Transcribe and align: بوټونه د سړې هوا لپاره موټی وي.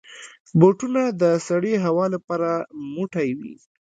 بوټونه 0.59 1.01
د 1.21 1.23
سړې 1.47 1.73
هوا 1.85 2.05
لپاره 2.15 2.49
موټی 2.95 3.29
وي. 3.39 3.53